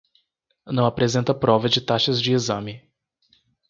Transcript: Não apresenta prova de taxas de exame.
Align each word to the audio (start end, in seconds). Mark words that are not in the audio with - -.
Não 0.65 0.87
apresenta 0.87 1.31
prova 1.31 1.69
de 1.69 1.79
taxas 1.79 2.19
de 2.19 2.33
exame. 2.33 2.81